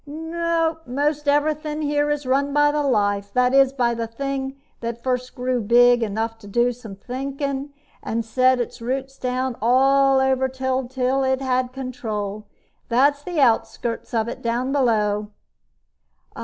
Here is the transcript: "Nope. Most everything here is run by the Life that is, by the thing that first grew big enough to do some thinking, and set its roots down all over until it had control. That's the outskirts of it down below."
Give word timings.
"Nope. 0.07 0.87
Most 0.87 1.27
everything 1.27 1.83
here 1.83 2.09
is 2.09 2.25
run 2.25 2.51
by 2.53 2.71
the 2.71 2.81
Life 2.81 3.31
that 3.33 3.53
is, 3.53 3.71
by 3.71 3.93
the 3.93 4.07
thing 4.07 4.55
that 4.79 5.03
first 5.03 5.35
grew 5.35 5.61
big 5.61 6.01
enough 6.01 6.39
to 6.39 6.47
do 6.47 6.71
some 6.71 6.95
thinking, 6.95 7.69
and 8.01 8.25
set 8.25 8.59
its 8.59 8.81
roots 8.81 9.19
down 9.19 9.55
all 9.61 10.19
over 10.19 10.45
until 10.45 11.21
it 11.23 11.39
had 11.39 11.71
control. 11.71 12.47
That's 12.89 13.21
the 13.21 13.39
outskirts 13.39 14.11
of 14.11 14.27
it 14.27 14.41
down 14.41 14.71
below." 14.71 15.29